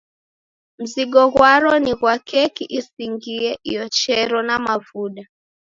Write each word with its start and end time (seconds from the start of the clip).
Mzingo 0.81 1.21
ghwaro 1.33 1.71
ni 1.83 1.91
sa 1.93 1.97
ghwa 1.99 2.15
keki 2.29 2.65
isingie 2.79 3.51
iochero 3.71 4.37
na 4.47 4.55
mavuda. 4.65 5.23